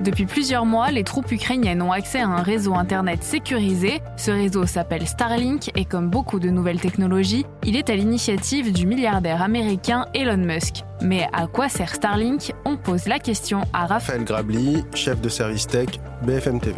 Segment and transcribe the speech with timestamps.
[0.00, 4.00] Depuis plusieurs mois, les troupes ukrainiennes ont accès à un réseau Internet sécurisé.
[4.16, 8.86] Ce réseau s'appelle Starlink et comme beaucoup de nouvelles technologies, il est à l'initiative du
[8.86, 10.84] milliardaire américain Elon Musk.
[11.02, 12.52] Mais à quoi sert Starlink?
[12.64, 15.88] On pose la question à Raphaël Grabli, chef de service tech
[16.22, 16.76] BFM TV.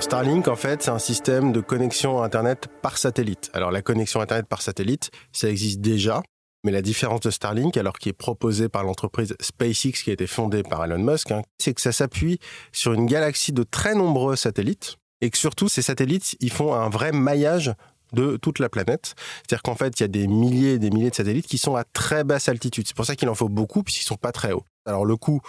[0.00, 3.50] Starlink, en fait, c'est un système de connexion Internet par satellite.
[3.54, 6.22] Alors, la connexion Internet par satellite, ça existe déjà.
[6.64, 10.26] Mais la différence de Starlink, alors qui est proposé par l'entreprise SpaceX qui a été
[10.26, 12.38] fondée par Elon Musk, hein, c'est que ça s'appuie
[12.72, 16.88] sur une galaxie de très nombreux satellites et que surtout ces satellites, ils font un
[16.88, 17.72] vrai maillage
[18.14, 19.14] de toute la planète.
[19.38, 21.76] C'est-à-dire qu'en fait, il y a des milliers et des milliers de satellites qui sont
[21.76, 22.86] à très basse altitude.
[22.86, 24.64] C'est pour ça qu'il en faut beaucoup puisqu'ils sont pas très hauts.
[24.86, 25.40] Alors le coût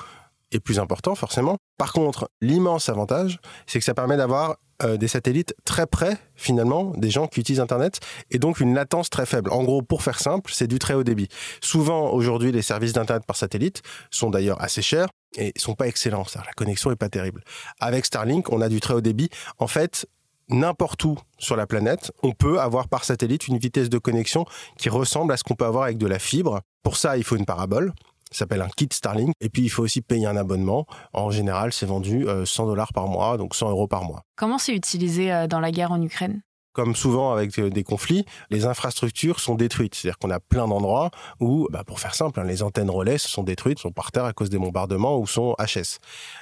[0.52, 1.58] est plus important forcément.
[1.78, 6.92] Par contre, l'immense avantage, c'est que ça permet d'avoir euh, des satellites très près finalement
[6.98, 9.50] des gens qui utilisent Internet et donc une latence très faible.
[9.52, 11.30] En gros, pour faire simple, c'est du très haut débit.
[11.62, 13.82] Souvent aujourd'hui, les services d'Internet par satellite
[14.12, 16.26] sont d'ailleurs assez chers et sont pas excellents.
[16.36, 17.42] La connexion est pas terrible.
[17.80, 19.30] Avec Starlink, on a du très haut débit.
[19.60, 20.08] En fait,
[20.50, 24.46] n'importe où sur la planète, on peut avoir par satellite une vitesse de connexion
[24.78, 26.60] qui ressemble à ce qu'on peut avoir avec de la fibre.
[26.84, 27.94] Pour ça, il faut une parabole.
[28.32, 29.34] Ça s'appelle un kit Starlink.
[29.40, 30.86] Et puis, il faut aussi payer un abonnement.
[31.14, 34.24] En général, c'est vendu 100 euh, dollars par mois, donc 100 euros par mois.
[34.36, 36.42] Comment c'est utilisé euh, dans la guerre en Ukraine?
[36.76, 39.96] Comme souvent avec euh, des conflits, les infrastructures sont détruites.
[39.96, 41.10] C'est-à-dire qu'on a plein d'endroits
[41.40, 44.34] où, bah, pour faire simple, hein, les antennes relais sont détruites, sont par terre à
[44.34, 46.00] cause des bombardements ou sont HS.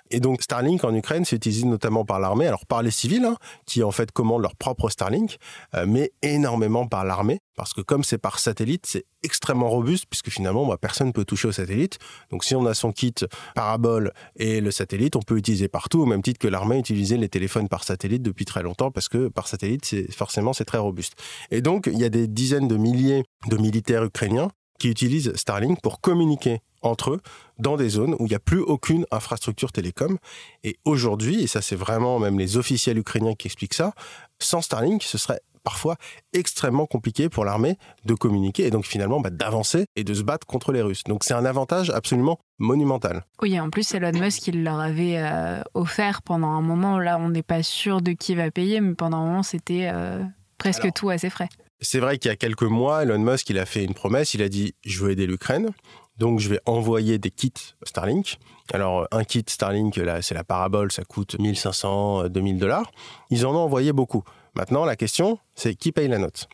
[0.10, 3.38] Et donc Starlink en Ukraine, c'est utilisé notamment par l'armée, alors par les civils, hein,
[3.66, 5.38] qui en fait commandent leur propre Starlink,
[5.76, 10.30] euh, mais énormément par l'armée, parce que comme c'est par satellite, c'est extrêmement robuste, puisque
[10.30, 12.00] finalement, bah, personne ne peut toucher au satellite.
[12.32, 13.14] Donc si on a son kit
[13.56, 17.30] parabole et le satellite, on peut l'utiliser partout, au même titre que l'armée utilisait les
[17.30, 21.16] téléphones par satellite depuis très longtemps, parce que par satellite, c'est forcément c'est très robuste.
[21.52, 25.82] Et donc il y a des dizaines de milliers de militaires ukrainiens qui utilisent Starlink
[25.82, 27.22] pour communiquer entre eux
[27.60, 30.18] dans des zones où il n'y a plus aucune infrastructure télécom.
[30.64, 33.94] Et aujourd'hui, et ça c'est vraiment même les officiels ukrainiens qui expliquent ça,
[34.40, 35.96] sans Starlink, ce serait parfois
[36.34, 40.46] extrêmement compliqué pour l'armée de communiquer et donc finalement bah, d'avancer et de se battre
[40.46, 41.04] contre les Russes.
[41.06, 43.24] Donc c'est un avantage absolument monumental.
[43.42, 47.30] Oui, en plus Elon Musk il leur avait euh, offert pendant un moment, là on
[47.30, 50.24] n'est pas sûr de qui va payer, mais pendant un moment c'était euh,
[50.58, 51.50] presque tout à ses frais.
[51.82, 54.42] C'est vrai qu'il y a quelques mois, Elon Musk il a fait une promesse, il
[54.42, 55.72] a dit je veux aider l'Ukraine.
[56.18, 57.54] Donc, je vais envoyer des kits
[57.84, 58.38] Starlink.
[58.72, 62.92] Alors, un kit Starlink, là, c'est la parabole, ça coûte 1500, 2000 dollars.
[63.30, 64.24] Ils en ont envoyé beaucoup.
[64.56, 66.48] Maintenant, la question, c'est qui paye la note?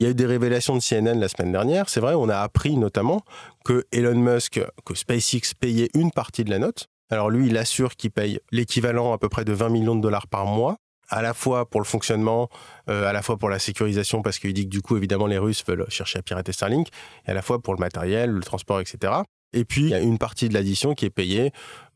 [0.00, 1.88] Il y a eu des révélations de CNN la semaine dernière.
[1.88, 3.22] C'est vrai, on a appris notamment
[3.64, 6.86] que Elon Musk, que SpaceX payait une partie de la note.
[7.10, 10.26] Alors lui, il assure qu'il paye l'équivalent à peu près de 20 millions de dollars
[10.26, 10.78] par mois
[11.08, 12.48] à la fois pour le fonctionnement,
[12.88, 15.38] euh, à la fois pour la sécurisation, parce qu'il dit que du coup, évidemment, les
[15.38, 16.88] Russes veulent chercher à pirater Starlink,
[17.26, 19.12] et à la fois pour le matériel, le transport, etc.
[19.52, 21.52] Et puis, il y a une partie de l'addition qui est payée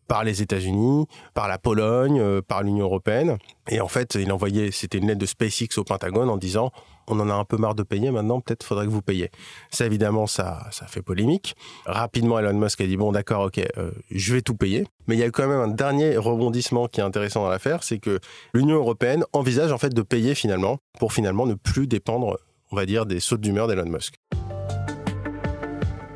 [0.09, 3.39] par les États-Unis, par la Pologne, euh, par l'Union européenne.
[3.69, 6.73] Et en fait, il envoyait, c'était une lettre de SpaceX au Pentagone en disant
[7.11, 9.31] on en a un peu marre de payer maintenant, peut-être faudrait que vous payiez.
[9.71, 11.57] Ça, évidemment, ça, ça fait polémique.
[11.87, 14.87] Rapidement, Elon Musk a dit bon, d'accord, ok, euh, je vais tout payer.
[15.07, 17.99] Mais il y a quand même un dernier rebondissement qui est intéressant dans l'affaire, c'est
[17.99, 18.21] que
[18.53, 22.39] l'Union européenne envisage en fait de payer finalement pour finalement ne plus dépendre,
[22.73, 24.15] on va dire, des sautes d'humeur d'Elon Musk.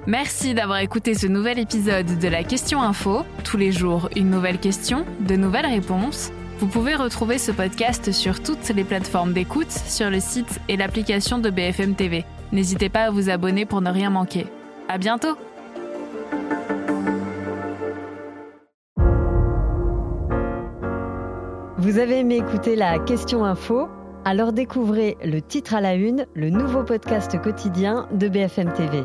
[0.07, 3.23] Merci d'avoir écouté ce nouvel épisode de la Question Info.
[3.45, 6.33] Tous les jours, une nouvelle question, de nouvelles réponses.
[6.59, 11.39] Vous pouvez retrouver ce podcast sur toutes les plateformes d'écoute, sur le site et l'application
[11.39, 12.25] de BFM TV.
[12.51, 14.47] N'hésitez pas à vous abonner pour ne rien manquer.
[14.89, 15.37] À bientôt!
[21.79, 23.89] Vous avez aimé écouter la Question Info?
[24.25, 29.05] Alors découvrez le titre à la une, le nouveau podcast quotidien de BFM TV.